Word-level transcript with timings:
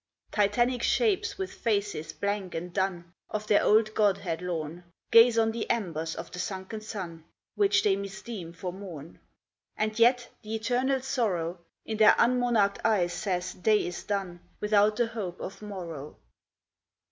Titanic 0.31 0.81
shapes 0.81 1.37
with 1.37 1.53
faces 1.53 2.11
blank 2.11 2.55
and 2.55 2.73
dun, 2.73 3.13
Of 3.29 3.45
their 3.45 3.63
old 3.63 3.93
godhead 3.93 4.41
lorn, 4.41 4.83
Gaze 5.11 5.37
on 5.37 5.51
the 5.51 5.69
embers 5.69 6.15
of 6.15 6.31
the 6.31 6.39
sunken 6.39 6.81
sun, 6.81 7.23
Which 7.53 7.83
they 7.83 7.95
misdeem 7.95 8.51
for 8.51 8.73
morn; 8.73 9.19
And 9.77 9.99
yet 9.99 10.27
the 10.41 10.55
eternal 10.55 11.01
sorrow 11.03 11.59
In 11.85 11.97
their 11.97 12.15
unmonarched 12.17 12.79
eyes 12.83 13.13
says 13.13 13.53
day 13.53 13.85
is 13.85 14.03
done 14.03 14.39
Without 14.59 14.95
the 14.95 15.05
hope 15.05 15.39
of 15.39 15.61
morrow. 15.61 16.17